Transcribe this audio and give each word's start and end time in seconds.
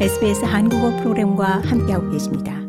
SBS 0.00 0.44
한국어 0.44 0.90
프로그램과 0.96 1.60
함께하고 1.60 2.10
계십니다. 2.10 2.60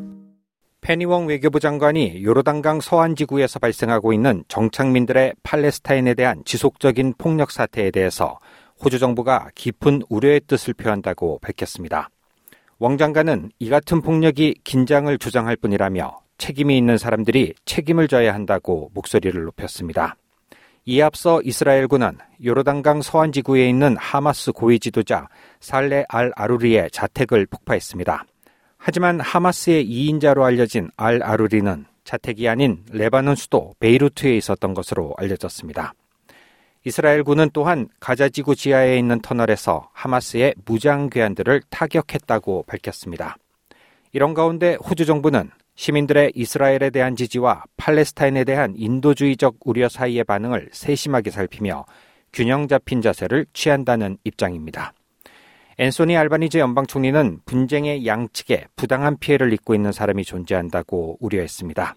페니웡 0.81 1.25
외교부 1.27 1.59
장관이 1.59 2.23
요르단강 2.23 2.81
서안 2.81 3.15
지구에서 3.15 3.57
발생하고 3.57 4.13
있는 4.13 4.43
정착민들의 4.47 5.33
팔레스타인에 5.41 6.13
대한 6.13 6.43
지속적인 6.45 7.15
폭력 7.17 7.49
사태에 7.49 7.89
대해서 7.89 8.37
호주 8.83 8.99
정부가 8.99 9.49
깊은 9.55 10.03
우려의 10.07 10.41
뜻을 10.45 10.75
표한다고 10.75 11.39
밝혔습니다. 11.39 12.09
왕 12.77 12.99
장관은 12.99 13.49
이 13.57 13.69
같은 13.69 14.01
폭력이 14.01 14.59
긴장을 14.63 15.17
주장할 15.17 15.55
뿐이라며 15.55 16.19
책임이 16.37 16.77
있는 16.77 16.99
사람들이 16.99 17.55
책임을 17.65 18.07
져야 18.07 18.35
한다고 18.35 18.91
목소리를 18.93 19.43
높였습니다. 19.45 20.15
이에 20.87 21.01
앞서 21.01 21.41
이스라엘군은 21.41 22.19
요르단강 22.43 23.01
서안 23.01 23.31
지구에 23.31 23.67
있는 23.67 23.97
하마스 23.97 24.51
고위 24.51 24.79
지도자 24.79 25.27
살레 25.59 26.05
알 26.09 26.31
아루리의 26.35 26.91
자택을 26.91 27.47
폭파했습니다. 27.47 28.23
하지만 28.77 29.19
하마스의 29.19 29.83
2인자로 29.83 30.43
알려진 30.43 30.91
알 30.95 31.23
아루리는 31.23 31.85
자택이 32.03 32.47
아닌 32.47 32.83
레바논 32.91 33.35
수도 33.35 33.73
베이루트에 33.79 34.37
있었던 34.37 34.75
것으로 34.75 35.15
알려졌습니다. 35.17 35.95
이스라엘군은 36.83 37.49
또한 37.51 37.87
가자 37.99 38.29
지구 38.29 38.55
지하에 38.55 38.99
있는 38.99 39.19
터널에서 39.21 39.89
하마스의 39.91 40.53
무장 40.65 41.09
괴한들을 41.09 41.63
타격했다고 41.71 42.65
밝혔습니다. 42.67 43.37
이런 44.11 44.35
가운데 44.35 44.75
호주 44.75 45.07
정부는 45.07 45.49
시민들의 45.75 46.31
이스라엘에 46.35 46.89
대한 46.89 47.15
지지와 47.15 47.63
팔레스타인에 47.77 48.43
대한 48.43 48.73
인도주의적 48.75 49.57
우려 49.65 49.89
사이의 49.89 50.23
반응을 50.23 50.69
세심하게 50.71 51.31
살피며 51.31 51.85
균형 52.33 52.67
잡힌 52.67 53.01
자세를 53.01 53.45
취한다는 53.53 54.17
입장입니다. 54.23 54.93
앤소니 55.77 56.15
알바니즈 56.15 56.57
연방 56.57 56.85
총리는 56.85 57.39
분쟁의 57.45 58.05
양측에 58.05 58.67
부당한 58.77 59.17
피해를 59.17 59.51
입고 59.53 59.75
있는 59.75 59.91
사람이 59.91 60.23
존재한다고 60.23 61.17
우려했습니다. 61.19 61.95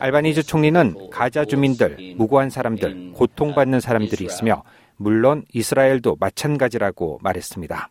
알바니즈 0.00 0.42
총리는 0.42 1.10
가자 1.10 1.44
주민들, 1.44 2.14
무고한 2.16 2.50
사람들, 2.50 3.12
고통받는 3.12 3.80
사람들이 3.80 4.24
있으며 4.24 4.62
물론 4.96 5.44
이스라엘도 5.52 6.16
마찬가지라고 6.20 7.18
말했습니다. 7.22 7.90